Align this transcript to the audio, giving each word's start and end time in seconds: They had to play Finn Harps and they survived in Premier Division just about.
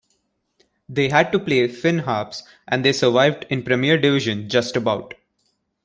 They 0.89 1.09
had 1.09 1.31
to 1.31 1.37
play 1.37 1.67
Finn 1.67 1.99
Harps 1.99 2.41
and 2.67 2.83
they 2.83 2.91
survived 2.91 3.45
in 3.51 3.61
Premier 3.61 3.99
Division 3.99 4.49
just 4.49 4.75
about. 4.75 5.13